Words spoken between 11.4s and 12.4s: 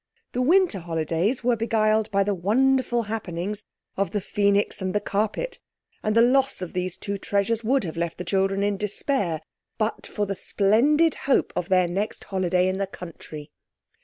of their next